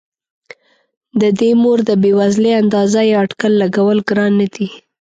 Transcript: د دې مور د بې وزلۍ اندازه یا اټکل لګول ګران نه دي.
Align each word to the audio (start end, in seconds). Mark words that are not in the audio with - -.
د 1.21 1.23
دې 1.39 1.51
مور 1.61 1.79
د 1.89 1.91
بې 2.01 2.11
وزلۍ 2.19 2.51
اندازه 2.61 3.01
یا 3.11 3.17
اټکل 3.25 3.53
لګول 3.63 3.97
ګران 4.09 4.31
نه 4.39 4.47
دي. 4.53 4.67